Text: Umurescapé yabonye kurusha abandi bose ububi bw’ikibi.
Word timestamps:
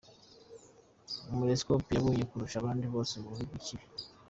Umurescapé 1.31 1.89
yabonye 1.95 2.23
kurusha 2.29 2.57
abandi 2.59 2.85
bose 2.93 3.11
ububi 3.15 3.43
bw’ikibi. 3.49 3.85